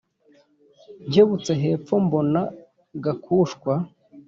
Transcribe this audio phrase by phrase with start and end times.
[1.07, 2.41] nkebutse hepfo mbona
[3.03, 3.73] gakushwa